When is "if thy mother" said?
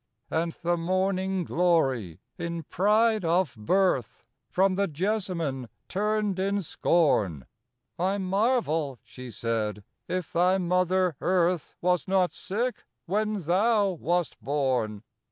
10.07-11.17